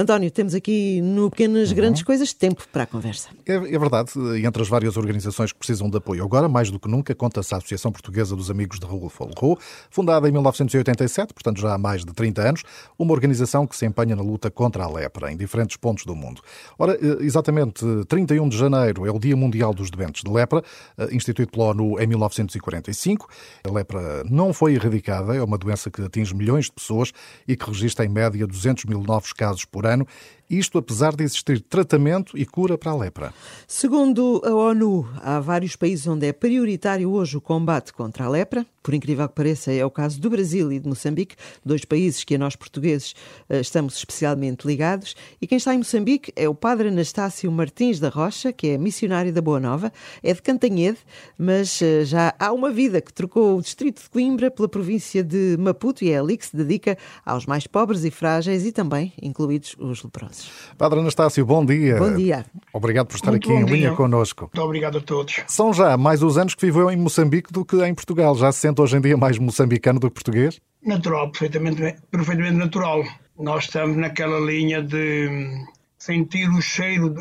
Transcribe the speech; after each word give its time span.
António, 0.00 0.30
temos 0.30 0.54
aqui 0.54 1.02
no 1.02 1.28
Pequenas 1.28 1.70
Grandes 1.72 2.02
Coisas 2.02 2.32
tempo 2.32 2.66
para 2.72 2.84
a 2.84 2.86
conversa. 2.86 3.28
É, 3.46 3.52
é 3.52 3.78
verdade, 3.78 4.10
e 4.34 4.46
entre 4.46 4.62
as 4.62 4.66
várias 4.66 4.96
organizações 4.96 5.52
que 5.52 5.58
precisam 5.58 5.90
de 5.90 5.98
apoio 5.98 6.24
agora, 6.24 6.48
mais 6.48 6.70
do 6.70 6.80
que 6.80 6.88
nunca, 6.88 7.14
conta-se 7.14 7.52
a 7.52 7.58
Associação 7.58 7.92
Portuguesa 7.92 8.34
dos 8.34 8.50
Amigos 8.50 8.80
de 8.80 8.86
Raul 8.86 9.10
Folro, 9.10 9.58
fundada 9.90 10.26
em 10.26 10.32
1987, 10.32 11.34
portanto 11.34 11.60
já 11.60 11.74
há 11.74 11.76
mais 11.76 12.02
de 12.02 12.14
30 12.14 12.40
anos, 12.40 12.62
uma 12.98 13.12
organização 13.12 13.66
que 13.66 13.76
se 13.76 13.84
empenha 13.84 14.16
na 14.16 14.22
luta 14.22 14.50
contra 14.50 14.84
a 14.84 14.90
lepra 14.90 15.30
em 15.30 15.36
diferentes 15.36 15.76
pontos 15.76 16.06
do 16.06 16.16
mundo. 16.16 16.40
Ora, 16.78 16.94
eh, 16.94 17.18
exatamente 17.20 17.84
31 18.08 18.48
de 18.48 18.56
janeiro 18.56 19.06
é 19.06 19.10
o 19.10 19.18
Dia 19.18 19.36
Mundial 19.36 19.74
dos 19.74 19.90
Doentes 19.90 20.22
de 20.24 20.30
Lepra, 20.30 20.64
eh, 20.96 21.08
instituído 21.12 21.52
pela 21.52 21.66
ONU 21.66 22.00
em 22.00 22.06
1945. 22.06 23.28
A 23.68 23.70
lepra 23.70 24.24
não 24.24 24.54
foi 24.54 24.76
erradicada, 24.76 25.36
é 25.36 25.42
uma 25.42 25.58
doença 25.58 25.90
que 25.90 26.00
atinge 26.00 26.34
milhões 26.34 26.64
de 26.64 26.72
pessoas 26.72 27.12
e 27.46 27.54
que 27.54 27.66
registra 27.66 28.06
em 28.06 28.08
média 28.08 28.46
200 28.46 28.86
mil 28.86 29.02
novos 29.02 29.34
casos 29.34 29.66
por 29.66 29.84
ano 29.84 29.89
Urbano 29.90 30.06
isto 30.50 30.76
apesar 30.76 31.14
de 31.14 31.22
existir 31.22 31.60
tratamento 31.60 32.36
e 32.36 32.44
cura 32.44 32.76
para 32.76 32.90
a 32.90 32.96
lepra. 32.96 33.34
Segundo 33.68 34.42
a 34.44 34.52
ONU, 34.52 35.08
há 35.22 35.38
vários 35.38 35.76
países 35.76 36.06
onde 36.06 36.26
é 36.26 36.32
prioritário 36.32 37.10
hoje 37.10 37.36
o 37.36 37.40
combate 37.40 37.92
contra 37.92 38.24
a 38.24 38.28
lepra. 38.28 38.66
Por 38.82 38.94
incrível 38.94 39.28
que 39.28 39.34
pareça, 39.34 39.70
é 39.70 39.84
o 39.84 39.90
caso 39.90 40.18
do 40.18 40.30
Brasil 40.30 40.72
e 40.72 40.78
de 40.80 40.88
Moçambique, 40.88 41.36
dois 41.64 41.84
países 41.84 42.24
que 42.24 42.34
a 42.34 42.38
nós 42.38 42.56
portugueses 42.56 43.14
eh, 43.48 43.60
estamos 43.60 43.94
especialmente 43.94 44.66
ligados. 44.66 45.14
E 45.40 45.46
quem 45.46 45.58
está 45.58 45.74
em 45.74 45.78
Moçambique 45.78 46.32
é 46.34 46.48
o 46.48 46.54
padre 46.54 46.88
Anastácio 46.88 47.52
Martins 47.52 48.00
da 48.00 48.08
Rocha, 48.08 48.52
que 48.52 48.68
é 48.68 48.78
missionário 48.78 49.32
da 49.32 49.42
Boa 49.42 49.60
Nova, 49.60 49.92
é 50.22 50.32
de 50.32 50.40
Cantanhede, 50.40 50.98
mas 51.36 51.80
eh, 51.82 52.06
já 52.06 52.34
há 52.38 52.50
uma 52.52 52.70
vida 52.70 53.02
que 53.02 53.12
trocou 53.12 53.58
o 53.58 53.62
distrito 53.62 54.02
de 54.02 54.08
Coimbra 54.08 54.50
pela 54.50 54.68
província 54.68 55.22
de 55.22 55.56
Maputo 55.58 56.02
e 56.02 56.10
é 56.10 56.18
ali 56.18 56.38
que 56.38 56.46
se 56.46 56.56
dedica 56.56 56.96
aos 57.24 57.44
mais 57.44 57.66
pobres 57.66 58.02
e 58.04 58.10
frágeis 58.10 58.64
e 58.64 58.72
também 58.72 59.12
incluídos 59.20 59.76
os 59.78 60.02
leprosos. 60.02 60.39
Padre 60.78 61.00
Anastácio, 61.00 61.44
bom 61.44 61.64
dia. 61.64 61.98
Bom 61.98 62.14
dia. 62.14 62.46
Obrigado 62.72 63.06
por 63.06 63.16
estar 63.16 63.30
Muito 63.30 63.50
aqui 63.50 63.60
em 63.60 63.64
dia. 63.64 63.76
linha 63.76 63.92
connosco. 63.92 64.44
Muito 64.44 64.62
obrigado 64.62 64.98
a 64.98 65.00
todos. 65.00 65.40
São 65.46 65.72
já 65.72 65.96
mais 65.96 66.22
os 66.22 66.38
anos 66.38 66.54
que 66.54 66.64
viveu 66.64 66.90
em 66.90 66.96
Moçambique 66.96 67.52
do 67.52 67.64
que 67.64 67.76
em 67.84 67.94
Portugal. 67.94 68.34
Já 68.34 68.50
se 68.50 68.60
sente 68.60 68.80
hoje 68.80 68.96
em 68.96 69.00
dia 69.00 69.16
mais 69.16 69.38
moçambicano 69.38 70.00
do 70.00 70.08
que 70.08 70.14
português? 70.14 70.60
Natural, 70.82 71.30
perfeitamente, 71.30 71.96
perfeitamente 72.10 72.56
natural. 72.56 73.04
Nós 73.38 73.64
estamos 73.64 73.96
naquela 73.96 74.40
linha 74.40 74.82
de 74.82 75.64
sentir 75.98 76.48
o 76.48 76.62
cheiro 76.62 77.14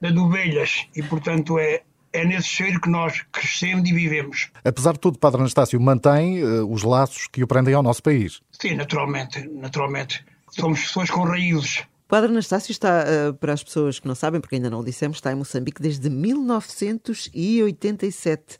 de, 0.00 0.12
de 0.12 0.18
ovelhas 0.18 0.86
e, 0.94 1.02
portanto, 1.02 1.58
é, 1.58 1.82
é 2.12 2.24
nesse 2.24 2.48
cheiro 2.48 2.80
que 2.80 2.90
nós 2.90 3.24
crescemos 3.32 3.88
e 3.88 3.92
vivemos. 3.92 4.50
Apesar 4.64 4.92
de 4.92 5.00
tudo, 5.00 5.18
Padre 5.18 5.40
Anastácio 5.40 5.80
mantém 5.80 6.44
uh, 6.44 6.70
os 6.70 6.82
laços 6.82 7.26
que 7.26 7.42
o 7.42 7.46
prendem 7.46 7.74
ao 7.74 7.82
nosso 7.82 8.02
país. 8.02 8.40
Sim, 8.52 8.74
naturalmente, 8.74 9.48
naturalmente. 9.48 10.24
Somos 10.50 10.80
pessoas 10.80 11.10
com 11.10 11.22
raízes. 11.22 11.84
Padre 12.08 12.30
Anastácio 12.30 12.72
está, 12.72 13.04
uh, 13.04 13.34
para 13.34 13.52
as 13.52 13.62
pessoas 13.62 14.00
que 14.00 14.08
não 14.08 14.14
sabem, 14.14 14.40
porque 14.40 14.56
ainda 14.56 14.70
não 14.70 14.80
o 14.80 14.84
dissemos, 14.84 15.18
está 15.18 15.30
em 15.30 15.34
Moçambique 15.34 15.82
desde 15.82 16.08
1987. 16.08 18.56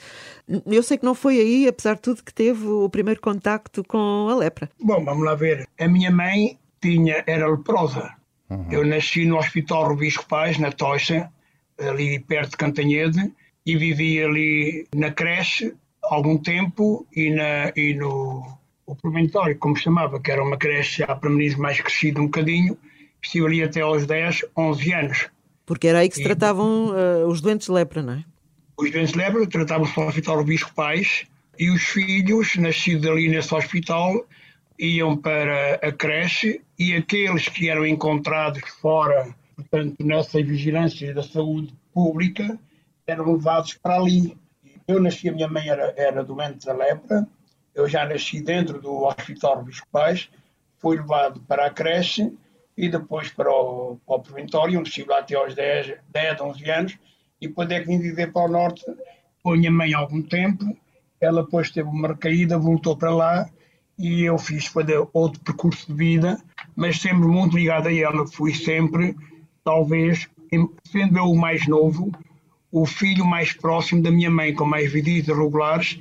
Eu 0.66 0.82
sei 0.82 0.98
que 0.98 1.04
não 1.04 1.14
foi 1.14 1.40
aí, 1.40 1.66
apesar 1.66 1.94
de 1.94 2.02
tudo, 2.02 2.22
que 2.22 2.34
teve 2.34 2.66
o 2.66 2.90
primeiro 2.90 3.22
contacto 3.22 3.82
com 3.82 4.28
a 4.28 4.36
lepra. 4.36 4.68
Bom, 4.78 5.02
vamos 5.02 5.24
lá 5.24 5.34
ver. 5.34 5.66
A 5.80 5.88
minha 5.88 6.10
mãe 6.10 6.58
tinha, 6.78 7.24
era 7.26 7.48
leprosa. 7.48 8.12
Uhum. 8.50 8.66
Eu 8.70 8.86
nasci 8.86 9.24
no 9.24 9.38
Hospital 9.38 9.88
Rubisco 9.88 10.26
Paz, 10.28 10.58
na 10.58 10.70
Tocha, 10.70 11.32
ali 11.78 12.20
perto 12.20 12.50
de 12.50 12.58
Cantanhede, 12.58 13.32
e 13.64 13.76
vivi 13.76 14.22
ali 14.22 14.86
na 14.94 15.10
creche 15.10 15.74
algum 16.02 16.36
tempo 16.36 17.06
e, 17.14 17.30
na, 17.30 17.72
e 17.74 17.94
no 17.94 18.58
o 18.88 18.96
proventório, 18.96 19.58
como 19.58 19.76
chamava, 19.76 20.18
que 20.18 20.30
era 20.30 20.42
uma 20.42 20.56
creche 20.56 21.02
já 21.02 21.14
para 21.14 21.28
meninos 21.28 21.56
mais 21.56 21.78
crescido 21.78 22.22
um 22.22 22.24
bocadinho, 22.24 22.76
Estive 23.22 23.46
ali 23.46 23.62
até 23.62 23.80
aos 23.80 24.06
10, 24.06 24.44
11 24.56 24.92
anos. 24.92 25.28
Porque 25.66 25.88
era 25.88 25.98
aí 25.98 26.08
que 26.08 26.16
se 26.16 26.22
tratavam 26.22 26.88
uh, 26.88 27.26
os 27.26 27.40
doentes 27.40 27.66
de 27.66 27.72
lepra, 27.72 28.02
não 28.02 28.14
é? 28.14 28.24
Os 28.76 28.90
doentes 28.90 29.12
de 29.12 29.18
lepra 29.18 29.46
tratavam-se 29.46 29.98
no 29.98 30.06
Hospital 30.06 30.44
Bispo 30.44 30.72
Pais 30.74 31.26
e 31.58 31.70
os 31.70 31.82
filhos, 31.82 32.56
nascidos 32.56 33.06
ali 33.06 33.28
nesse 33.28 33.54
hospital, 33.54 34.24
iam 34.78 35.16
para 35.16 35.74
a 35.74 35.92
creche 35.92 36.60
e 36.78 36.94
aqueles 36.94 37.48
que 37.48 37.68
eram 37.68 37.84
encontrados 37.84 38.62
fora, 38.80 39.34
portanto, 39.56 39.96
nessa 40.04 40.42
vigilância 40.42 41.12
da 41.12 41.22
saúde 41.22 41.74
pública, 41.92 42.58
eram 43.06 43.32
levados 43.32 43.74
para 43.74 43.96
ali. 43.96 44.36
Eu 44.86 45.00
nasci, 45.00 45.28
a 45.28 45.32
minha 45.32 45.48
mãe 45.48 45.68
era, 45.68 45.92
era 45.96 46.22
doente 46.22 46.64
da 46.64 46.72
lepra, 46.72 47.26
eu 47.74 47.88
já 47.88 48.06
nasci 48.06 48.40
dentro 48.40 48.80
do 48.80 49.04
Hospital 49.04 49.64
Bispo 49.64 49.86
Pais, 49.90 50.30
fui 50.78 50.96
levado 50.96 51.40
para 51.40 51.66
a 51.66 51.70
creche 51.70 52.32
e 52.78 52.88
depois 52.88 53.28
para 53.28 53.50
o, 53.50 53.98
para 54.06 54.16
o 54.16 54.20
Proventório, 54.20 54.78
onde 54.78 54.88
estive 54.88 55.10
lá 55.10 55.18
até 55.18 55.34
aos 55.34 55.52
10, 55.52 55.94
10, 56.10 56.40
11 56.40 56.70
anos, 56.70 56.98
e 57.40 57.48
depois 57.48 57.68
é 57.70 57.80
que 57.80 57.86
vim 57.86 57.98
viver 57.98 58.32
para 58.32 58.48
o 58.48 58.48
Norte 58.48 58.84
com 59.42 59.52
a 59.52 59.56
minha 59.56 59.70
mãe 59.70 59.92
algum 59.92 60.22
tempo. 60.22 60.64
Ela 61.20 61.42
depois 61.42 61.72
teve 61.72 61.88
uma 61.88 62.06
recaída, 62.06 62.56
voltou 62.56 62.96
para 62.96 63.10
lá 63.10 63.50
e 63.98 64.22
eu 64.22 64.38
fiz 64.38 64.72
outro 65.12 65.40
percurso 65.40 65.88
de 65.88 65.94
vida, 65.94 66.40
mas 66.76 67.00
sempre 67.00 67.26
muito 67.26 67.56
ligado 67.56 67.88
a 67.88 67.92
ela. 67.92 68.24
Fui 68.28 68.54
sempre, 68.54 69.16
talvez, 69.64 70.28
sendo 70.84 71.18
eu 71.18 71.24
o 71.24 71.36
mais 71.36 71.66
novo, 71.66 72.12
o 72.70 72.86
filho 72.86 73.26
mais 73.26 73.52
próximo 73.52 74.04
da 74.04 74.10
minha 74.12 74.30
mãe, 74.30 74.54
com 74.54 74.64
mais 74.64 74.92
visitas 74.92 75.36
regulares, 75.36 75.98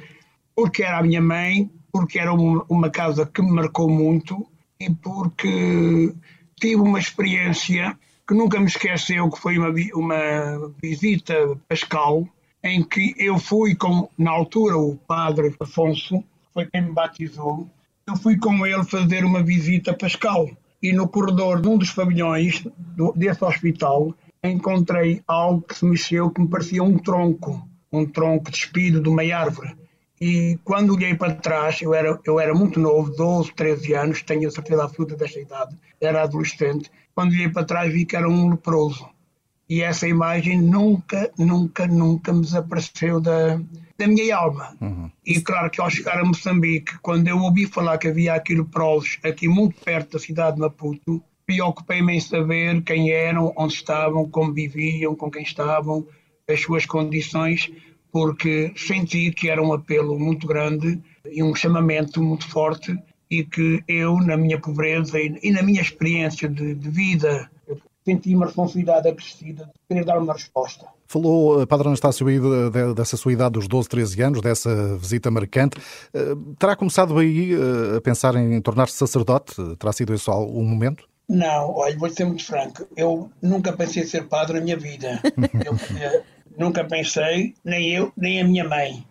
porque 0.56 0.84
era 0.84 1.00
a 1.00 1.04
minha 1.04 1.22
mãe, 1.22 1.72
porque 1.92 2.20
era 2.20 2.32
uma 2.32 2.92
casa 2.92 3.26
que 3.26 3.42
me 3.42 3.52
marcou 3.52 3.90
muito 3.90 4.46
e 4.80 4.92
porque 4.92 6.14
tive 6.60 6.82
uma 6.82 7.00
experiência 7.00 7.98
que 8.28 8.34
nunca 8.34 8.60
me 8.60 8.66
esqueceu, 8.66 9.30
que 9.30 9.40
foi 9.40 9.58
uma, 9.58 9.74
uma 9.94 10.74
visita 10.82 11.58
pascal, 11.68 12.28
em 12.64 12.84
que 12.84 13.16
eu 13.18 13.38
fui 13.38 13.76
com, 13.76 14.10
na 14.18 14.32
altura, 14.32 14.78
o 14.78 14.98
padre 14.98 15.56
Afonso, 15.60 16.24
foi 16.54 16.66
quem 16.66 16.82
me 16.82 16.92
batizou, 16.92 17.70
eu 18.06 18.16
fui 18.16 18.38
com 18.38 18.66
ele 18.66 18.84
fazer 18.84 19.24
uma 19.24 19.44
visita 19.44 19.94
pascal. 19.94 20.50
E 20.82 20.94
no 20.94 21.08
corredor 21.08 21.62
de 21.62 21.68
um 21.68 21.78
dos 21.78 21.92
pavilhões 21.92 22.64
do, 22.96 23.12
desse 23.14 23.44
hospital, 23.44 24.14
encontrei 24.44 25.22
algo 25.28 25.62
que 25.62 25.76
se 25.76 25.86
mexeu 25.86 26.30
que 26.30 26.42
me 26.42 26.48
parecia 26.48 26.84
um 26.84 26.98
tronco, 26.98 27.68
um 27.92 28.06
tronco 28.06 28.52
despido 28.52 29.02
de 29.02 29.10
uma 29.10 29.24
árvore. 29.24 29.76
E 30.20 30.58
quando 30.64 30.96
olhei 30.96 31.14
para 31.14 31.36
trás, 31.36 31.82
eu 31.82 31.94
era, 31.94 32.20
eu 32.26 32.40
era 32.40 32.54
muito 32.54 32.80
novo, 32.80 33.12
12, 33.12 33.54
13 33.54 33.94
anos, 33.94 34.22
tenho 34.24 34.48
a 34.48 34.52
certeza 34.52 34.84
absoluta 34.84 35.16
desta 35.16 35.40
idade, 35.40 35.78
era 36.02 36.24
adolescente. 36.24 36.92
Quando 37.14 37.32
olhei 37.32 37.50
para 37.50 37.66
trás, 37.66 37.92
vi 37.92 38.06
que 38.06 38.16
era 38.16 38.28
um 38.28 38.50
leproso. 38.50 39.08
E 39.70 39.82
essa 39.82 40.08
imagem 40.08 40.62
nunca, 40.62 41.30
nunca, 41.38 41.86
nunca 41.86 42.32
me 42.32 42.42
desapareceu 42.42 43.20
da, 43.20 43.60
da 43.98 44.08
minha 44.08 44.36
alma. 44.36 44.76
Uhum. 44.80 45.12
E 45.26 45.42
claro 45.42 45.70
que 45.70 45.82
ao 45.82 45.90
chegar 45.90 46.18
a 46.20 46.26
Moçambique, 46.26 46.98
quando 47.00 47.28
eu 47.28 47.38
ouvi 47.38 47.66
falar 47.66 47.98
que 47.98 48.08
havia 48.08 48.34
aqui 48.34 48.56
leprosos, 48.56 49.20
aqui 49.24 49.48
muito 49.48 49.80
perto 49.82 50.14
da 50.14 50.20
cidade 50.20 50.56
de 50.56 50.62
Maputo, 50.62 51.22
preocupei-me 51.46 52.16
em 52.16 52.20
saber 52.20 52.82
quem 52.84 53.12
eram, 53.12 53.54
onde 53.58 53.74
estavam, 53.74 54.30
como 54.30 54.54
viviam, 54.54 55.16
com 55.16 55.30
quem 55.30 55.44
estavam, 55.44 56.08
as 56.50 56.62
suas 56.62 56.86
condições, 56.86 57.70
porque 58.18 58.74
senti 58.76 59.32
que 59.32 59.48
era 59.48 59.62
um 59.62 59.72
apelo 59.72 60.18
muito 60.18 60.48
grande 60.48 61.00
e 61.24 61.44
um 61.44 61.54
chamamento 61.54 62.20
muito 62.20 62.50
forte 62.50 62.98
e 63.30 63.44
que 63.44 63.84
eu, 63.88 64.18
na 64.18 64.36
minha 64.36 64.60
pobreza 64.60 65.20
e, 65.20 65.52
na 65.52 65.62
minha 65.62 65.80
experiência 65.80 66.50
de, 66.50 66.74
de 66.74 66.90
vida, 66.90 67.48
senti 68.04 68.34
uma 68.34 68.48
responsabilidade 68.48 69.08
acrescida 69.08 69.66
de 69.66 69.72
querer 69.88 70.04
dar 70.04 70.18
uma 70.18 70.34
resposta. 70.34 70.88
Falou, 71.06 71.62
eh, 71.62 71.68
Padre 71.68 71.90
Anastácio, 71.90 72.26
aí 72.26 72.40
dessa 72.96 73.16
sua 73.16 73.34
idade 73.34 73.54
dos 73.54 73.68
12, 73.68 73.88
13 73.88 74.22
anos, 74.24 74.42
dessa 74.42 74.98
visita 74.98 75.30
marcante. 75.30 75.78
Eh, 76.12 76.36
terá 76.58 76.76
começado 76.76 77.16
aí 77.20 77.54
eh, 77.54 77.98
a 77.98 78.02
pensar 78.02 78.34
em 78.36 78.60
tornar-se 78.62 78.96
sacerdote? 78.96 79.54
Terá 79.78 79.94
sido 79.94 80.12
esse 80.12 80.28
um 80.32 80.64
momento? 80.64 81.08
Não, 81.30 81.76
olha, 81.76 81.96
vou 81.96 82.10
ser 82.10 82.26
muito 82.26 82.44
franco. 82.44 82.88
Eu 82.98 83.30
nunca 83.44 83.74
pensei 83.74 84.06
ser 84.06 84.24
padre 84.24 84.58
na 84.58 84.64
minha 84.64 84.78
vida. 84.78 85.22
Eu 85.64 85.78
Nunca 86.58 86.84
pensei, 86.84 87.54
nem 87.64 87.94
eu, 87.94 88.12
nem 88.18 88.42
a 88.42 88.44
minha 88.44 88.68
mãe. 88.68 89.06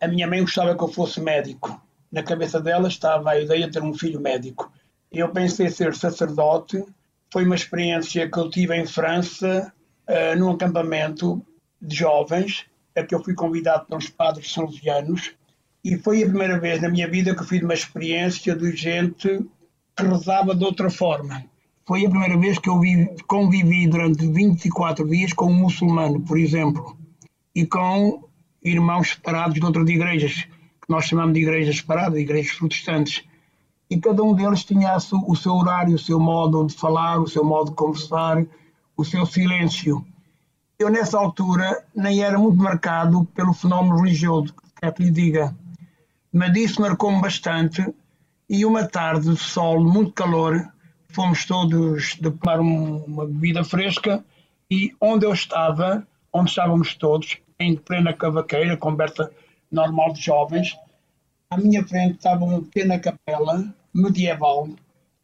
A 0.00 0.08
minha 0.08 0.26
mãe 0.26 0.40
gostava 0.40 0.76
que 0.76 0.82
eu 0.82 0.88
fosse 0.88 1.20
médico. 1.20 1.80
Na 2.10 2.20
cabeça 2.20 2.60
dela 2.60 2.88
estava 2.88 3.30
a 3.30 3.40
ideia 3.40 3.66
de 3.66 3.72
ter 3.72 3.82
um 3.82 3.94
filho 3.94 4.20
médico. 4.20 4.72
Eu 5.12 5.28
pensei 5.28 5.70
ser 5.70 5.94
sacerdote. 5.94 6.84
Foi 7.32 7.44
uma 7.44 7.54
experiência 7.54 8.28
que 8.28 8.36
eu 8.36 8.50
tive 8.50 8.74
em 8.76 8.84
França, 8.84 9.72
uh, 10.08 10.36
num 10.36 10.50
acampamento 10.50 11.40
de 11.80 11.94
jovens, 11.94 12.66
a 12.96 13.04
que 13.04 13.14
eu 13.14 13.22
fui 13.22 13.34
convidado 13.34 13.86
pelos 13.86 14.08
padres 14.08 14.52
salesianos. 14.52 15.32
E 15.84 15.96
foi 15.96 16.24
a 16.24 16.26
primeira 16.26 16.58
vez 16.58 16.82
na 16.82 16.88
minha 16.88 17.08
vida 17.08 17.36
que 17.36 17.40
eu 17.40 17.46
fiz 17.46 17.62
uma 17.62 17.72
experiência 17.72 18.56
de 18.56 18.74
gente 18.74 19.46
que 19.94 20.02
rezava 20.02 20.56
de 20.56 20.64
outra 20.64 20.90
forma 20.90 21.48
foi 21.90 22.06
a 22.06 22.08
primeira 22.08 22.38
vez 22.38 22.56
que 22.56 22.68
eu 22.68 22.78
vi, 22.78 23.10
convivi 23.26 23.88
durante 23.88 24.24
24 24.24 25.04
dias 25.08 25.32
com 25.32 25.46
um 25.46 25.54
muçulmano, 25.54 26.20
por 26.20 26.38
exemplo, 26.38 26.96
e 27.52 27.66
com 27.66 28.28
irmãos 28.62 29.08
separados 29.08 29.54
de 29.54 29.64
outras 29.66 29.88
igrejas, 29.88 30.34
que 30.34 30.88
nós 30.88 31.06
chamamos 31.06 31.34
de 31.34 31.40
igrejas 31.40 31.78
separadas, 31.78 32.16
igrejas 32.16 32.52
protestantes. 32.52 33.24
e 33.90 33.98
cada 33.98 34.22
um 34.22 34.32
deles 34.32 34.62
tinha 34.62 34.96
o 34.96 35.34
seu 35.34 35.52
horário, 35.52 35.96
o 35.96 35.98
seu 35.98 36.20
modo 36.20 36.64
de 36.64 36.74
falar, 36.74 37.18
o 37.18 37.26
seu 37.26 37.44
modo 37.44 37.70
de 37.70 37.76
conversar, 37.76 38.46
o 38.96 39.04
seu 39.04 39.26
silêncio. 39.26 40.06
Eu, 40.78 40.90
nessa 40.90 41.18
altura, 41.18 41.84
nem 41.92 42.22
era 42.22 42.38
muito 42.38 42.62
marcado 42.62 43.24
pelo 43.34 43.52
fenómeno 43.52 43.96
religioso, 43.96 44.54
quer 44.80 44.94
que 44.94 45.02
lhe 45.02 45.10
diga, 45.10 45.56
mas 46.32 46.54
isso 46.54 46.80
marcou-me 46.80 47.20
bastante. 47.20 47.84
E 48.48 48.64
uma 48.64 48.86
tarde 48.86 49.28
de 49.28 49.36
sol, 49.36 49.82
muito 49.82 50.12
calor, 50.12 50.70
fomos 51.12 51.44
todos 51.44 52.16
de 52.20 52.30
tomar 52.30 52.60
uma 52.60 53.26
bebida 53.26 53.64
fresca 53.64 54.24
e 54.70 54.94
onde 55.00 55.26
eu 55.26 55.32
estava, 55.32 56.06
onde 56.32 56.50
estávamos 56.50 56.94
todos, 56.94 57.38
em 57.58 57.76
plena 57.76 58.12
cavaqueira, 58.12 58.76
conversa 58.76 59.30
normal 59.70 60.12
de 60.12 60.20
jovens, 60.20 60.76
à 61.50 61.56
minha 61.56 61.86
frente 61.86 62.16
estava 62.16 62.44
uma 62.44 62.62
pequena 62.62 62.98
capela 62.98 63.74
medieval, 63.92 64.68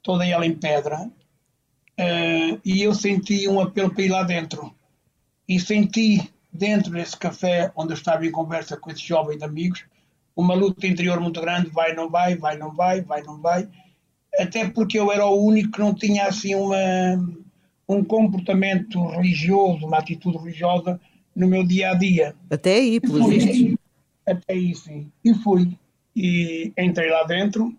toda 0.03 0.27
ela 0.27 0.47
em 0.47 0.55
pedra, 0.55 1.03
uh, 1.05 2.61
e 2.65 2.83
eu 2.83 2.95
senti 2.95 3.49
um 3.49 3.61
apelo 3.61 3.95
para 3.95 4.05
ir 4.05 4.09
lá 4.09 4.23
dentro. 4.25 4.75
E 5.49 5.61
senti 5.61 6.33
dentro 6.53 6.93
desse 6.93 7.17
café, 7.17 7.71
onde 7.77 7.93
eu 7.93 7.97
estava 7.97 8.27
em 8.27 8.31
conversa 8.31 8.77
com 8.77 8.91
esses 8.91 9.03
jovens 9.03 9.43
amigos, 9.43 9.85
uma 10.35 10.55
luta 10.55 10.87
interior 10.87 11.21
muito 11.21 11.41
grande, 11.41 11.71
vai, 11.71 11.95
não 11.95 12.11
vai, 12.11 12.37
vai, 12.37 12.59
não 12.59 12.73
vai, 12.75 13.01
vai, 13.01 13.23
não 13.23 13.41
vai, 13.41 13.69
até 14.39 14.69
porque 14.69 14.99
eu 14.99 15.11
era 15.11 15.27
o 15.27 15.45
único 15.45 15.73
que 15.73 15.81
não 15.81 15.95
tinha 15.95 16.27
assim 16.27 16.55
uma, 16.55 16.77
um 17.89 18.05
comportamento 18.05 19.05
religioso, 19.09 19.87
uma 19.87 19.99
atitude 19.99 20.39
religiosa 20.39 21.01
no 21.35 21.47
meu 21.47 21.65
dia 21.67 21.91
a 21.91 21.95
dia. 21.95 22.35
Até 22.51 22.77
aí, 22.77 23.01
pelos 23.01 23.29
vistos. 23.29 23.77
Até 24.27 24.55
aí, 24.55 24.75
sim. 24.75 25.11
E 25.25 25.35
fui. 25.35 25.77
E 26.15 26.73
entrei 26.79 27.11
lá 27.11 27.25
dentro, 27.25 27.77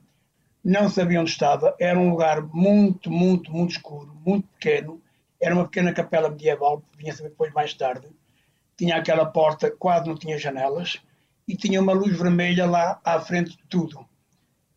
não 0.63 0.89
sabia 0.89 1.19
onde 1.19 1.31
estava. 1.31 1.75
Era 1.80 2.00
um 2.00 2.12
lugar 2.12 2.42
muito, 2.54 3.10
muito, 3.10 3.51
muito 3.51 3.71
escuro, 3.71 4.15
muito 4.25 4.48
pequeno. 4.50 5.01
Era 5.42 5.56
uma 5.56 5.65
pequena 5.65 5.94
capela 5.94 6.30
medieval, 6.30 6.83
vinha 6.98 7.13
saber 7.13 7.30
depois 7.30 7.51
mais 7.53 7.74
tarde. 7.74 8.07
Tinha 8.77 8.95
aquela 8.95 9.25
porta, 9.25 9.71
quase 9.71 10.07
não 10.07 10.15
tinha 10.15 10.38
janelas, 10.38 11.00
e 11.48 11.56
tinha 11.56 11.81
uma 11.81 11.94
luz 11.94 12.18
vermelha 12.18 12.65
lá 12.65 13.00
à 13.03 13.19
frente 13.19 13.51
de 13.51 13.63
tudo. 13.69 14.06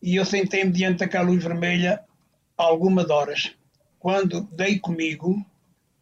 E 0.03 0.17
eu 0.17 0.25
sentei-me 0.25 0.73
diante 0.73 0.99
daquela 0.99 1.29
luz 1.29 1.43
vermelha 1.43 2.03
algumas 2.57 3.11
horas. 3.11 3.55
Quando 3.99 4.43
dei 4.53 4.79
comigo, 4.79 5.45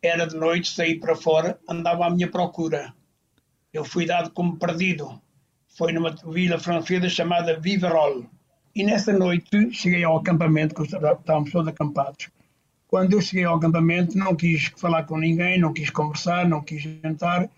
era 0.03 0.27
de 0.27 0.37
noite, 0.37 0.71
saí 0.71 0.99
para 0.99 1.17
fora, 1.17 1.59
andava 1.69 2.07
à 2.07 2.11
minha 2.11 2.31
procura. 2.31 2.95
Eu 3.73 3.85
fui 3.85 4.07
dado 4.07 4.31
como 4.31 4.57
perdido. 4.57 5.21
Foi 5.77 5.93
numa 5.93 6.15
vila 6.25 6.59
francesa 6.59 7.09
chamada 7.09 7.59
Viverolles 7.59 8.27
e 8.79 8.85
nessa 8.85 9.13
noite 9.13 9.73
cheguei 9.73 10.05
ao 10.05 10.19
acampamento, 10.19 10.73
que 10.73 10.83
estávamos 10.83 11.51
todos 11.51 11.67
acampados. 11.67 12.29
Quando 12.87 13.15
eu 13.15 13.21
cheguei 13.21 13.45
ao 13.45 13.57
acampamento, 13.57 14.17
não 14.17 14.37
quis 14.37 14.73
falar 14.77 15.03
com 15.03 15.19
ninguém, 15.19 15.59
não 15.59 15.73
quis 15.73 15.91
conversar, 15.91 16.49
não 16.49 16.63
quis 16.63 16.83
jantar, 16.83 17.51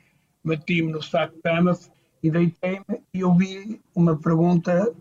meti-me 0.42 0.90
no 0.90 1.02
saco 1.02 1.37
de 1.37 1.42
cama 1.42 1.78
e 2.22 2.31
deitei-me 2.31 3.02
e 3.12 3.22
ouvi 3.22 3.81
uma 3.94 4.16
pergunta, 4.16 4.94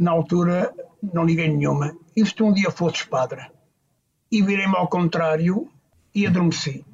na 0.00 0.10
altura 0.10 0.72
não 1.12 1.24
liguei 1.24 1.48
nenhuma. 1.48 1.94
E 2.16 2.24
se 2.24 2.42
um 2.42 2.52
dia 2.52 2.70
fosses 2.70 3.04
padre? 3.04 3.42
E 4.32 4.42
virei-me 4.42 4.76
ao 4.76 4.88
contrário 4.88 5.68
e 6.14 6.26
adormeci. 6.26 6.84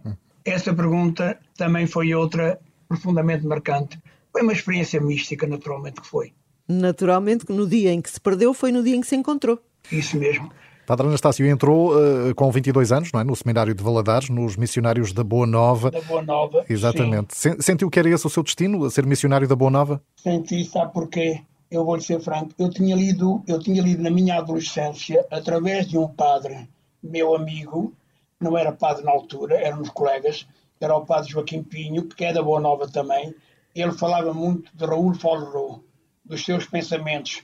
Essa 0.44 0.74
pergunta 0.74 1.38
também 1.56 1.86
foi 1.86 2.12
outra 2.14 2.58
profundamente 2.88 3.46
marcante. 3.46 3.98
Foi 4.32 4.42
uma 4.42 4.52
experiência 4.52 5.00
mística, 5.00 5.46
naturalmente 5.46 6.00
que 6.00 6.06
foi. 6.06 6.32
Naturalmente, 6.68 7.46
no 7.48 7.66
dia 7.66 7.92
em 7.92 8.00
que 8.00 8.10
se 8.10 8.20
perdeu 8.20 8.52
foi 8.52 8.72
no 8.72 8.82
dia 8.82 8.96
em 8.96 9.00
que 9.00 9.06
se 9.06 9.16
encontrou. 9.16 9.58
Isso 9.90 10.16
mesmo. 10.18 10.50
Padre 10.84 11.06
Anastácio 11.08 11.44
entrou 11.46 11.96
uh, 11.96 12.34
com 12.34 12.50
22 12.50 12.92
anos, 12.92 13.10
não 13.12 13.20
é? 13.20 13.24
No 13.24 13.34
seminário 13.34 13.74
de 13.74 13.82
Valadares, 13.82 14.28
nos 14.28 14.56
missionários 14.56 15.12
da 15.12 15.24
Boa 15.24 15.46
Nova. 15.46 15.90
Da 15.90 16.00
Boa 16.00 16.22
Nova. 16.22 16.64
Exatamente. 16.68 17.36
Sim. 17.36 17.60
Sentiu 17.60 17.90
que 17.90 17.98
era 17.98 18.08
esse 18.08 18.24
o 18.26 18.30
seu 18.30 18.42
destino, 18.42 18.84
a 18.84 18.90
ser 18.90 19.04
missionário 19.04 19.48
da 19.48 19.56
Boa 19.56 19.70
Nova? 19.70 20.00
Senti, 20.16 20.64
sabe 20.64 20.92
porquê? 20.92 21.42
Eu 21.70 21.84
vou 21.84 21.96
lhe 21.96 22.02
ser 22.02 22.20
franco. 22.20 22.52
Eu 22.58 22.70
tinha 22.70 22.94
lido, 22.94 23.42
eu 23.46 23.58
tinha 23.58 23.82
lido 23.82 24.02
na 24.02 24.10
minha 24.10 24.36
adolescência, 24.36 25.26
através 25.30 25.88
de 25.88 25.98
um 25.98 26.08
padre, 26.08 26.68
meu 27.02 27.34
amigo, 27.34 27.92
não 28.40 28.56
era 28.56 28.72
padre 28.72 29.04
na 29.04 29.10
altura, 29.10 29.56
éramos 29.56 29.90
colegas, 29.90 30.46
era 30.80 30.94
o 30.94 31.04
padre 31.04 31.30
Joaquim 31.30 31.62
Pinho, 31.62 32.06
que 32.06 32.24
é 32.24 32.32
da 32.32 32.42
Boa 32.42 32.60
Nova 32.60 32.88
também. 32.88 33.34
Ele 33.74 33.92
falava 33.92 34.32
muito 34.32 34.70
de 34.74 34.84
Raul 34.84 35.14
Follerot 35.14 35.82
dos 36.24 36.44
seus 36.44 36.66
pensamentos 36.66 37.42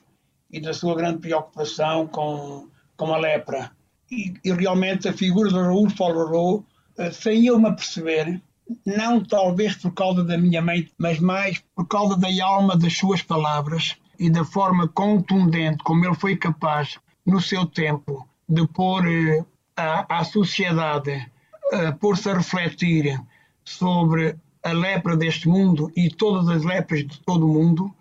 e 0.51 0.61
da 0.61 0.75
sua 0.75 0.95
grande 0.95 1.19
preocupação 1.19 2.07
com, 2.07 2.69
com 2.97 3.13
a 3.13 3.19
lepra. 3.19 3.71
E, 4.11 4.35
e 4.45 4.53
realmente 4.53 5.09
a 5.09 5.13
figura 5.13 5.49
de 5.49 5.55
Raul 5.55 5.89
Follerot, 5.91 6.65
sem 7.13 7.47
eu 7.47 7.59
me 7.59 7.69
aperceber, 7.69 8.41
não 8.85 9.23
talvez 9.23 9.77
por 9.77 9.93
causa 9.93 10.23
da 10.23 10.39
minha 10.39 10.63
mente, 10.63 10.93
mas 10.99 11.19
mais 11.19 11.63
por 11.75 11.87
causa 11.87 12.17
da 12.17 12.29
alma 12.45 12.77
das 12.77 12.97
suas 12.97 13.23
palavras 13.23 13.97
e 14.23 14.31
da 14.31 14.45
forma 14.45 14.87
contundente 14.87 15.83
como 15.83 16.05
ele 16.05 16.15
foi 16.15 16.37
capaz, 16.37 16.97
no 17.27 17.41
seu 17.41 17.67
tempo, 17.67 18.25
de 18.49 18.65
pôr 18.69 19.05
uh, 19.05 19.47
a, 19.77 20.21
a 20.21 20.25
sociedade, 20.25 21.29
uh, 21.73 21.93
pôr-se 21.99 22.31
a 22.31 22.35
refletir 22.35 23.21
sobre 23.65 24.37
a 24.63 24.71
lepra 24.71 25.17
deste 25.17 25.49
mundo 25.49 25.91
e 25.97 26.09
todas 26.09 26.49
as 26.49 26.63
lepras 26.63 27.05
de 27.05 27.21
todo 27.23 27.47
o 27.47 27.53
mundo, 27.53 27.93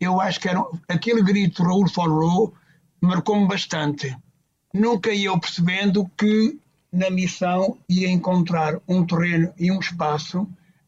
eu 0.00 0.20
acho 0.20 0.40
que 0.40 0.48
era, 0.48 0.64
aquele 0.88 1.22
grito 1.22 1.62
Raul 1.62 1.88
Follerot 1.88 2.52
marcou-me 3.00 3.46
bastante. 3.46 4.16
Nunca 4.74 5.14
eu 5.14 5.38
percebendo 5.38 6.10
que 6.18 6.58
na 6.92 7.08
missão 7.08 7.78
ia 7.88 8.10
encontrar 8.10 8.80
um 8.88 9.06
terreno 9.06 9.52
e 9.56 9.70
um 9.70 9.78
espaço 9.78 10.44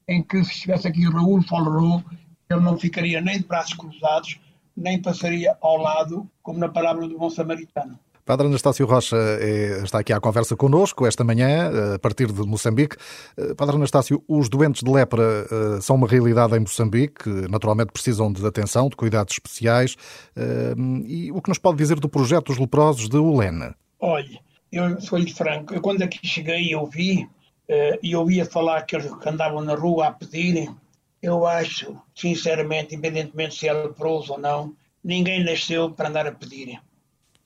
em 0.09 0.21
que 0.21 0.43
se 0.43 0.51
estivesse 0.51 0.89
aqui 0.89 1.09
Raul 1.09 1.43
Follerot, 1.43 2.05
ele 2.51 2.61
não 2.61 2.77
ficaria 2.77 3.21
nem 3.21 3.39
de 3.39 3.47
braços 3.47 3.75
cruzados, 3.75 4.41
nem 4.81 5.01
passaria 5.01 5.57
ao 5.61 5.77
lado, 5.77 6.29
como 6.43 6.59
na 6.59 6.69
parábola 6.69 7.09
do 7.09 7.19
bom 7.19 7.31
samaritano. 7.31 7.99
Padre 8.25 8.47
Anastácio 8.47 8.87
Rocha 8.87 9.17
é, 9.17 9.83
está 9.83 9.99
aqui 9.99 10.13
à 10.13 10.21
conversa 10.21 10.55
connosco 10.55 11.07
esta 11.07 11.25
manhã, 11.25 11.95
a 11.95 11.99
partir 11.99 12.31
de 12.31 12.41
Moçambique. 12.43 12.97
Eh, 13.37 13.55
Padre 13.55 13.75
Anastácio, 13.75 14.23
os 14.29 14.49
doentes 14.49 14.85
de 14.85 14.91
lepra 14.91 15.47
são 15.81 15.97
uma 15.97 16.07
realidade 16.07 16.55
em 16.55 16.61
Moçambique, 16.61 17.29
naturalmente 17.51 17.91
precisam 17.91 18.33
de 18.33 18.47
atenção, 18.47 18.89
de 18.89 18.95
cuidados 18.95 19.35
especiais. 19.35 19.97
E 21.07 21.33
o 21.33 21.43
que 21.43 21.49
nos 21.49 21.59
pode 21.59 21.79
dizer 21.79 21.99
do 21.99 22.09
projeto 22.09 22.47
dos 22.47 22.59
leprosos 22.59 23.09
de 23.09 23.17
Ulena? 23.17 23.75
Olha, 23.99 24.39
eu 24.71 25.01
sou-lhe 25.01 25.33
franco, 25.33 25.75
eu 25.75 25.81
quando 25.81 26.03
aqui 26.03 26.25
cheguei 26.25 26.73
eu 26.73 26.87
vi, 26.87 27.25
uh, 27.25 27.99
e 28.03 28.15
ouvia 28.15 28.45
falar 28.45 28.83
que 28.83 28.97
eles 28.97 29.11
andavam 29.27 29.63
na 29.63 29.75
rua 29.75 30.09
a 30.09 30.13
pedirem, 30.13 30.71
eu 31.23 31.47
acho, 31.47 32.01
sinceramente, 32.15 32.95
independentemente 32.95 33.55
se 33.55 33.69
é 33.69 33.73
leproso 33.73 34.33
ou 34.33 34.39
não, 34.39 34.75
ninguém 35.03 35.45
nasceu 35.45 35.91
para 35.91 36.09
andar 36.09 36.27
a 36.27 36.33
pedir 36.33 36.81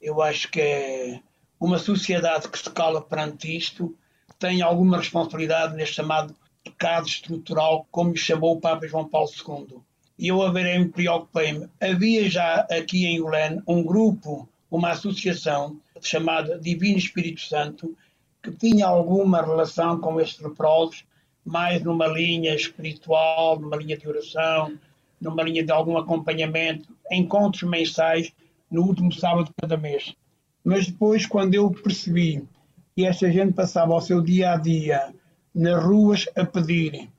eu 0.05 0.21
acho 0.21 0.51
que 0.51 1.19
uma 1.59 1.79
sociedade 1.79 2.49
que 2.49 2.59
se 2.59 2.71
cala 2.71 3.01
perante 3.01 3.57
isto 3.57 3.97
tem 4.39 4.61
alguma 4.61 4.99
responsabilidade 4.99 5.75
neste 5.75 5.97
chamado 5.97 6.37
pecado 6.63 7.07
estrutural, 7.07 7.87
como 7.91 8.15
chamou 8.15 8.57
o 8.57 8.61
Papa 8.61 8.87
João 8.87 9.09
Paulo 9.09 9.31
II. 9.31 9.79
E 10.19 10.29
eu 10.29 10.43
haverei-me, 10.43 10.89
preocupei-me. 10.89 11.69
Havia 11.81 12.29
já 12.29 12.67
aqui 12.71 13.07
em 13.07 13.21
Ulen 13.21 13.63
um 13.67 13.83
grupo, 13.83 14.47
uma 14.71 14.91
associação 14.91 15.81
chamada 16.03 16.59
Divino 16.59 16.99
Espírito 16.99 17.41
Santo, 17.41 17.97
que 18.43 18.53
tinha 18.53 18.87
alguma 18.87 19.41
relação 19.41 19.99
com 19.99 20.21
estes 20.21 20.41
leprosos, 20.41 21.05
mais 21.45 21.83
numa 21.83 22.07
linha 22.07 22.55
espiritual, 22.55 23.59
numa 23.59 23.77
linha 23.77 23.97
de 23.97 24.09
oração, 24.09 24.79
numa 25.21 25.43
linha 25.43 25.65
de 25.65 25.71
algum 25.71 25.97
acompanhamento, 25.97 26.89
encontros 27.11 27.63
mensais 27.69 28.33
no 28.71 28.83
último 28.83 29.13
sábado 29.13 29.47
de 29.47 29.55
cada 29.61 29.77
mês. 29.77 30.15
Mas 30.65 30.87
depois, 30.87 31.27
quando 31.27 31.55
eu 31.55 31.71
percebi 31.71 32.43
que 32.97 33.05
esta 33.05 33.31
gente 33.31 33.53
passava 33.53 33.95
o 33.95 34.01
seu 34.01 34.21
dia 34.21 34.53
a 34.53 34.57
dia 34.57 35.15
nas 35.55 35.85
ruas 35.85 36.27
a 36.35 36.45
pedir, 36.45 37.11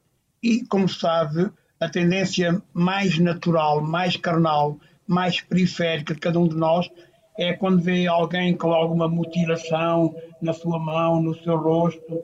e 0.41 0.65
como 0.65 0.89
sabe, 0.89 1.51
a 1.79 1.89
tendência 1.89 2.61
mais 2.73 3.19
natural, 3.19 3.81
mais 3.81 4.17
carnal, 4.17 4.79
mais 5.07 5.41
periférica 5.41 6.13
de 6.13 6.19
cada 6.19 6.39
um 6.39 6.47
de 6.47 6.55
nós 6.55 6.89
é 7.37 7.53
quando 7.53 7.81
vê 7.81 8.07
alguém 8.07 8.55
com 8.55 8.71
alguma 8.71 9.07
mutilação 9.07 10.15
na 10.41 10.53
sua 10.53 10.79
mão, 10.79 11.21
no 11.21 11.35
seu 11.35 11.57
rosto, 11.57 12.23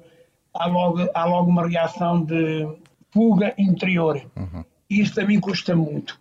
há 0.53 0.65
logo, 0.67 1.09
há 1.13 1.25
logo 1.25 1.49
uma 1.49 1.67
reação 1.67 2.23
de 2.23 2.67
fuga 3.11 3.53
interior. 3.57 4.21
Uhum. 4.35 4.63
Isso 4.89 5.19
a 5.21 5.25
mim 5.25 5.39
custa 5.39 5.75
muito, 5.75 6.19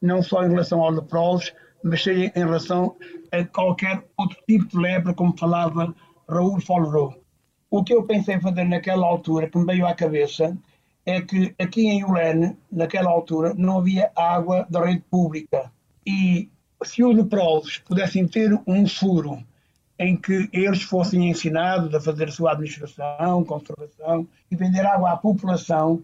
não 0.00 0.22
só 0.22 0.44
em 0.44 0.50
relação 0.50 0.82
aos 0.82 0.96
leprosos, 0.96 1.52
mas 1.82 2.02
seja 2.02 2.32
em 2.34 2.38
relação 2.38 2.96
a 3.30 3.44
qualquer 3.44 4.04
outro 4.16 4.36
tipo 4.46 4.66
de 4.68 4.76
lepra, 4.76 5.14
como 5.14 5.36
falava 5.36 5.94
Raul 6.28 6.60
Follerot. 6.60 7.16
O 7.70 7.84
que 7.84 7.94
eu 7.94 8.02
pensei 8.04 8.40
fazer 8.40 8.64
naquela 8.64 9.06
altura, 9.06 9.48
que 9.48 9.58
me 9.58 9.66
veio 9.66 9.86
à 9.86 9.94
cabeça, 9.94 10.56
é 11.04 11.20
que 11.20 11.54
aqui 11.58 11.86
em 11.86 12.04
Ulene, 12.04 12.56
naquela 12.70 13.10
altura, 13.10 13.54
não 13.56 13.78
havia 13.78 14.10
água 14.16 14.66
da 14.68 14.84
rede 14.84 15.04
pública. 15.10 15.70
E 16.06 16.50
se 16.84 17.04
os 17.04 17.14
leprosos 17.14 17.78
pudessem 17.78 18.26
ter 18.26 18.58
um 18.66 18.86
furo 18.86 19.42
em 19.98 20.16
que 20.16 20.48
eles 20.52 20.82
fossem 20.82 21.28
ensinados 21.28 21.92
a 21.94 22.00
fazer 22.00 22.28
a 22.28 22.32
sua 22.32 22.52
administração, 22.52 23.44
conservação 23.44 24.26
e 24.50 24.54
vender 24.54 24.86
água 24.86 25.12
à 25.12 25.16
população, 25.16 26.02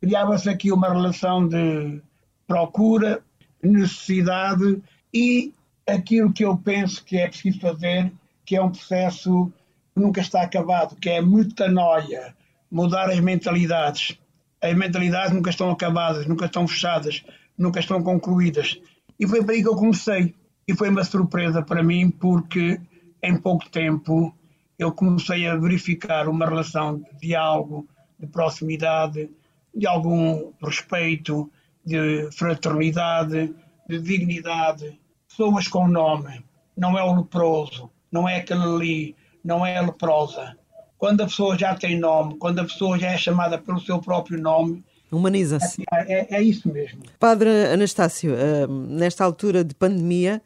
criava-se 0.00 0.48
aqui 0.48 0.72
uma 0.72 0.88
relação 0.88 1.46
de 1.46 2.00
procura, 2.46 3.22
necessidade 3.62 4.82
e 5.14 5.52
aquilo 5.86 6.32
que 6.32 6.44
eu 6.44 6.56
penso 6.56 7.04
que 7.04 7.16
é 7.16 7.28
preciso 7.28 7.60
fazer, 7.60 8.12
que 8.44 8.56
é 8.56 8.62
um 8.62 8.70
processo 8.70 9.52
que 9.94 10.00
nunca 10.00 10.20
está 10.20 10.42
acabado, 10.42 10.96
que 10.96 11.08
é 11.08 11.18
a 11.18 11.22
metanoia, 11.22 12.34
mudar 12.70 13.08
as 13.08 13.20
mentalidades. 13.20 14.18
As 14.60 14.74
mentalidades 14.74 15.32
nunca 15.32 15.50
estão 15.50 15.70
acabadas, 15.70 16.26
nunca 16.26 16.46
estão 16.46 16.66
fechadas, 16.66 17.24
nunca 17.56 17.78
estão 17.78 18.02
concluídas. 18.02 18.80
E 19.18 19.26
foi 19.26 19.44
para 19.44 19.54
aí 19.54 19.62
que 19.62 19.68
eu 19.68 19.76
comecei. 19.76 20.34
E 20.68 20.74
foi 20.74 20.88
uma 20.90 21.04
surpresa 21.04 21.62
para 21.62 21.82
mim, 21.82 22.10
porque 22.10 22.80
em 23.22 23.36
pouco 23.36 23.68
tempo 23.70 24.34
eu 24.78 24.92
comecei 24.92 25.46
a 25.46 25.56
verificar 25.56 26.28
uma 26.28 26.46
relação 26.46 26.98
de 26.98 27.28
diálogo, 27.28 27.88
de 28.18 28.26
proximidade, 28.26 29.30
de 29.74 29.86
algum 29.86 30.52
respeito, 30.62 31.50
de 31.84 32.28
fraternidade, 32.32 33.54
de 33.88 34.00
dignidade. 34.00 34.98
Pessoas 35.28 35.68
com 35.68 35.88
nome, 35.88 36.44
não 36.76 36.98
é 36.98 37.02
o 37.02 37.16
leproso, 37.16 37.90
não 38.10 38.28
é 38.28 38.36
aquele 38.36 38.62
ali, 38.62 39.16
não 39.44 39.64
é 39.64 39.76
a 39.76 39.82
leprosa. 39.82 40.56
Quando 40.98 41.22
a 41.22 41.26
pessoa 41.26 41.58
já 41.58 41.74
tem 41.74 41.98
nome, 41.98 42.36
quando 42.36 42.58
a 42.58 42.64
pessoa 42.64 42.98
já 42.98 43.08
é 43.08 43.18
chamada 43.18 43.58
pelo 43.58 43.80
seu 43.80 43.98
próprio 43.98 44.40
nome, 44.40 44.84
Humaniza-se. 45.10 45.84
É, 45.92 46.14
é, 46.14 46.26
é, 46.36 46.42
isso 46.42 46.68
mesmo. 46.68 47.00
Padre 47.18 47.48
Anastácio, 47.72 48.34
uh, 48.34 48.66
nesta 48.66 49.24
altura 49.24 49.62
de 49.62 49.72
pandemia, 49.72 50.42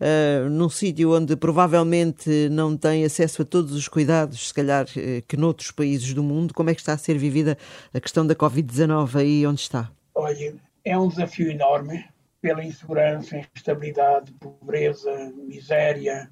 uh, 0.00 0.48
num 0.48 0.68
sítio 0.68 1.14
onde 1.14 1.36
provavelmente 1.36 2.48
não 2.48 2.76
tem 2.76 3.04
acesso 3.04 3.42
a 3.42 3.44
todos 3.44 3.72
os 3.72 3.86
cuidados, 3.88 4.48
se 4.48 4.54
calhar 4.54 4.84
uh, 4.84 5.22
que 5.28 5.36
noutros 5.36 5.70
países 5.70 6.12
do 6.14 6.22
mundo, 6.22 6.54
como 6.54 6.70
é 6.70 6.74
que 6.74 6.80
está 6.80 6.94
a 6.94 6.98
ser 6.98 7.18
vivida 7.18 7.56
a 7.92 8.00
questão 8.00 8.26
da 8.26 8.34
Covid-19 8.34 9.16
aí 9.16 9.46
onde 9.46 9.60
está? 9.60 9.90
Olha, 10.14 10.54
é 10.84 10.98
um 10.98 11.08
desafio 11.08 11.50
enorme 11.50 12.04
pela 12.40 12.64
insegurança, 12.64 13.40
instabilidade, 13.54 14.32
pobreza, 14.32 15.32
miséria. 15.36 16.30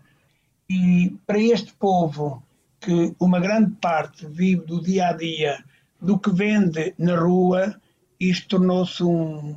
E 0.68 1.14
para 1.26 1.38
este 1.38 1.72
povo, 1.74 2.42
que 2.80 3.14
uma 3.20 3.40
grande 3.40 3.72
parte 3.76 4.26
vive 4.26 4.64
do 4.64 4.82
dia 4.82 5.08
a 5.08 5.12
dia 5.12 5.62
do 6.00 6.18
que 6.18 6.30
vende 6.30 6.94
na 6.98 7.18
rua, 7.18 7.78
isto 8.18 8.48
tornou-se 8.48 9.02
um. 9.02 9.56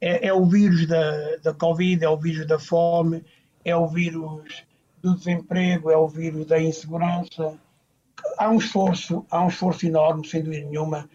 É, 0.00 0.28
é, 0.28 0.32
o 0.32 0.46
vírus 0.46 0.86
da, 0.86 1.36
da 1.42 1.52
Covid, 1.52 2.04
é 2.04 2.08
o 2.08 2.16
vírus 2.16 2.46
da 2.46 2.58
fome, 2.58 3.24
é 3.64 3.74
o 3.76 3.86
vírus 3.86 4.64
do 5.02 5.14
desemprego, 5.14 5.90
é 5.90 5.96
o 5.96 6.08
vírus 6.08 6.46
da 6.46 6.60
insegurança. 6.60 7.58
Há 8.36 8.50
um 8.50 8.58
esforço, 8.58 9.24
há 9.30 9.44
um 9.44 9.48
esforço 9.48 9.86
enorme, 9.86 10.26
sem 10.26 10.42
dúvida 10.42 10.66
nenhuma, 10.66 11.08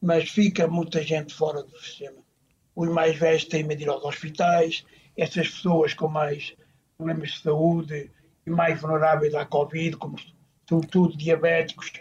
mas 0.00 0.28
fica 0.28 0.66
muita 0.66 1.02
gente 1.02 1.34
fora 1.34 1.62
do 1.62 1.78
sistema. 1.78 2.18
Os 2.74 2.88
mais 2.88 3.16
velhos 3.16 3.44
têm 3.44 3.64
medo 3.64 3.78
de 3.78 3.84
ir 3.84 3.88
aos 3.88 4.04
hospitais, 4.04 4.84
essas 5.16 5.48
pessoas 5.48 5.94
com 5.94 6.08
mais 6.08 6.54
problemas 6.96 7.30
de 7.30 7.42
saúde 7.42 8.10
e 8.46 8.50
mais 8.50 8.80
vulneráveis 8.80 9.34
à 9.34 9.44
Covid, 9.44 9.96
como 9.96 10.16
sobretudo 10.68 11.16
diabéticos, 11.16 11.92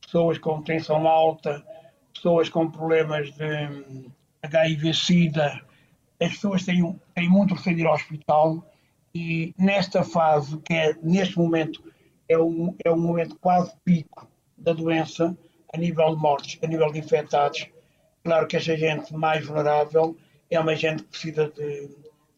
pessoas 0.00 0.38
com 0.38 0.62
tensão 0.62 1.06
alta, 1.06 1.64
pessoas 2.12 2.48
com 2.48 2.70
problemas 2.70 3.32
de 3.32 4.10
HIV-Sida, 4.42 5.60
as 6.20 6.30
pessoas 6.30 6.64
têm, 6.64 6.98
têm 7.14 7.28
muito 7.28 7.54
receio 7.54 7.76
de 7.76 7.82
ir 7.82 7.86
ao 7.86 7.94
hospital 7.94 8.64
e 9.16 9.54
nesta 9.56 10.04
fase, 10.04 10.58
que 10.58 10.74
é 10.74 10.94
neste 11.02 11.38
momento, 11.38 11.82
é 12.28 12.36
um, 12.38 12.76
é 12.84 12.90
um 12.90 12.98
momento 12.98 13.34
quase 13.36 13.72
pico 13.82 14.28
da 14.58 14.74
doença, 14.74 15.34
a 15.72 15.78
nível 15.78 16.14
de 16.14 16.20
mortes, 16.20 16.58
a 16.62 16.66
nível 16.66 16.92
de 16.92 16.98
infectados. 16.98 17.66
Claro 18.22 18.46
que 18.46 18.58
esta 18.58 18.76
gente 18.76 19.14
mais 19.14 19.46
vulnerável 19.46 20.14
é 20.50 20.60
uma 20.60 20.76
gente 20.76 21.02
que 21.02 21.08
precisa 21.08 21.48
de 21.48 21.88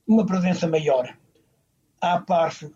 uma 0.06 0.24
presença 0.24 0.68
maior. 0.68 1.16
A 2.00 2.20
PARF, 2.20 2.72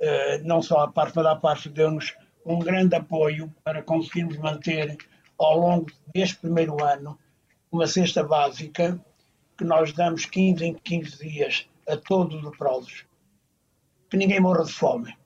eh, 0.00 0.38
não 0.38 0.60
só 0.60 0.80
a 0.80 0.88
PARF, 0.88 1.12
mas 1.14 1.26
a 1.26 1.36
PARF 1.36 1.68
deu-nos 1.68 2.16
um 2.44 2.58
grande 2.58 2.96
apoio 2.96 3.54
para 3.62 3.84
conseguirmos 3.84 4.36
manter 4.38 4.96
ao 5.38 5.56
longo 5.56 5.86
deste 6.12 6.38
primeiro 6.38 6.82
ano 6.82 7.16
uma 7.70 7.86
cesta 7.86 8.24
básica 8.24 9.00
que 9.56 9.62
nós 9.62 9.92
damos 9.92 10.24
15 10.24 10.64
em 10.64 10.74
15 10.74 11.18
dias 11.18 11.68
a 11.86 11.96
todos 11.96 12.34
os 12.34 12.42
leprosos. 12.42 13.07
Que 14.10 14.16
ninguém 14.16 14.40
morra 14.40 14.64
de 14.64 14.72
fome. 14.72 15.16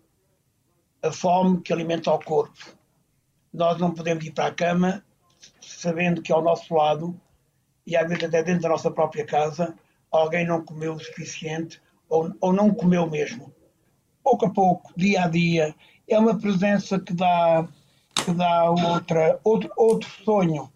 A 1.03 1.13
fome 1.13 1.61
que 1.61 1.73
alimenta 1.73 2.13
o 2.13 2.19
corpo. 2.19 2.77
Nós 3.53 3.79
não 3.79 3.93
podemos 3.93 4.25
ir 4.25 4.33
para 4.33 4.47
a 4.47 4.55
cama 4.55 5.05
sabendo 5.61 6.23
que 6.23 6.33
ao 6.33 6.43
nosso 6.43 6.73
lado, 6.75 7.21
e 7.87 7.97
às 7.97 8.09
vezes 8.09 8.25
até 8.25 8.43
dentro 8.43 8.63
da 8.63 8.69
nossa 8.69 8.91
própria 8.91 9.27
casa, 9.27 9.75
alguém 10.11 10.47
não 10.47 10.65
comeu 10.65 10.95
o 10.95 11.01
suficiente 11.01 11.83
ou, 12.09 12.33
ou 12.41 12.53
não 12.53 12.73
comeu 12.73 13.09
mesmo. 13.09 13.53
Pouco 14.23 14.47
a 14.47 14.51
pouco, 14.51 14.93
dia 14.97 15.25
a 15.25 15.29
dia, 15.29 15.75
é 16.09 16.19
uma 16.19 16.39
presença 16.39 16.99
que 17.01 17.13
dá 17.13 17.67
que 18.25 18.33
dá 18.33 18.71
outra, 18.71 19.41
outro, 19.43 19.73
outro 19.77 20.09
sonho 20.25 20.72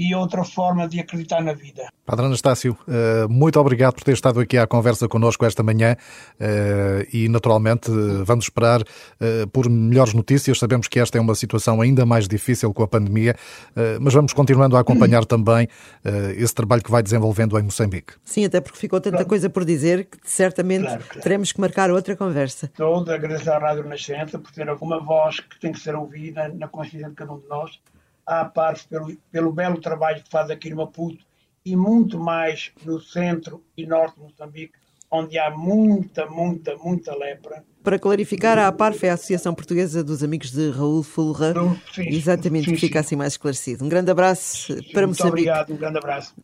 e 0.00 0.14
outra 0.14 0.42
forma 0.44 0.88
de 0.88 0.98
acreditar 0.98 1.42
na 1.42 1.52
vida. 1.52 1.88
Padre 2.06 2.24
Anastácio, 2.24 2.74
eh, 2.88 3.26
muito 3.28 3.60
obrigado 3.60 3.92
por 3.92 4.02
ter 4.02 4.12
estado 4.12 4.40
aqui 4.40 4.56
à 4.56 4.66
conversa 4.66 5.06
connosco 5.06 5.44
esta 5.44 5.62
manhã 5.62 5.94
eh, 6.40 7.06
e, 7.12 7.28
naturalmente, 7.28 7.90
vamos 8.24 8.46
esperar 8.46 8.82
eh, 9.20 9.44
por 9.52 9.68
melhores 9.68 10.14
notícias. 10.14 10.58
Sabemos 10.58 10.88
que 10.88 10.98
esta 10.98 11.18
é 11.18 11.20
uma 11.20 11.34
situação 11.34 11.82
ainda 11.82 12.06
mais 12.06 12.26
difícil 12.26 12.72
com 12.72 12.82
a 12.82 12.88
pandemia, 12.88 13.36
mas 14.00 14.14
vamos 14.14 14.32
continuando 14.32 14.76
a 14.76 14.80
acompanhar 14.80 15.24
também 15.26 15.68
esse 16.36 16.54
trabalho 16.54 16.82
que 16.82 16.90
vai 16.90 17.02
desenvolvendo 17.02 17.58
em 17.58 17.62
Moçambique. 17.62 18.14
Sim, 18.24 18.46
até 18.46 18.60
porque 18.60 18.78
ficou 18.78 19.00
tanta 19.00 19.18
claro. 19.18 19.28
coisa 19.28 19.50
por 19.50 19.64
dizer 19.64 20.06
que 20.06 20.18
certamente 20.24 20.84
claro, 20.84 21.02
claro. 21.04 21.20
teremos 21.20 21.52
que 21.52 21.60
marcar 21.60 21.90
outra 21.90 22.16
conversa. 22.16 22.66
Estou 22.66 23.04
a 23.06 23.14
agradecer 23.14 23.50
à 23.50 23.58
Rádio 23.58 23.84
Nascença 23.86 24.38
por 24.38 24.50
ter 24.50 24.68
alguma 24.68 24.98
voz 24.98 25.40
que 25.40 25.60
tem 25.60 25.72
que 25.72 25.80
ser 25.80 25.94
ouvida 25.94 26.48
na 26.48 26.68
consciência 26.68 27.10
de 27.10 27.14
cada 27.14 27.32
um 27.32 27.38
de 27.38 27.48
nós 27.48 27.78
à 28.26 28.44
parte 28.44 28.86
pelo, 28.88 29.16
pelo 29.30 29.52
belo 29.52 29.80
trabalho 29.80 30.22
que 30.22 30.30
faz 30.30 30.50
aqui 30.50 30.70
no 30.70 30.76
Maputo 30.76 31.24
e 31.64 31.76
muito 31.76 32.18
mais 32.18 32.72
no 32.84 33.00
centro 33.00 33.62
e 33.76 33.86
norte 33.86 34.16
de 34.16 34.22
Moçambique, 34.22 34.74
onde 35.10 35.38
há 35.38 35.50
muita, 35.50 36.26
muita, 36.26 36.76
muita 36.76 37.14
lepra. 37.14 37.64
Para 37.82 37.98
clarificar, 37.98 38.58
a 38.58 38.68
APARF 38.68 39.06
é 39.06 39.10
a 39.10 39.14
Associação 39.14 39.54
Portuguesa 39.54 40.04
dos 40.04 40.22
Amigos 40.22 40.52
de 40.52 40.70
Raul 40.70 41.02
Fulra. 41.02 41.54
Exatamente, 41.98 42.70
sim, 42.70 42.76
fica 42.76 43.02
sim. 43.02 43.06
assim 43.06 43.16
mais 43.16 43.32
esclarecido. 43.32 43.84
Um 43.84 43.88
grande 43.88 44.10
abraço 44.10 44.74
para 44.92 45.06
Muito 45.06 45.18
Moçambique. 45.18 45.22
Muito 45.22 45.28
obrigado, 45.28 45.72
um 45.72 45.76
grande 45.76 45.98
abraço. 45.98 46.34